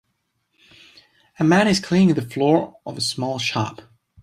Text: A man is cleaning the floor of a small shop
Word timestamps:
A 1.37 1.43
man 1.43 1.67
is 1.67 1.79
cleaning 1.79 2.15
the 2.15 2.23
floor 2.23 2.75
of 2.87 2.97
a 2.97 3.01
small 3.01 3.37
shop 3.37 3.83